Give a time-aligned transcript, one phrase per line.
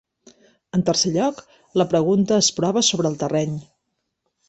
[0.77, 1.43] En tercer lloc,
[1.81, 3.59] la pregunta es prova sobre el terreny.